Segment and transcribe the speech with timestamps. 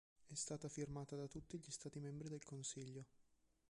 [0.25, 3.05] È stata firmata da tutti gli stati membri del Consiglio.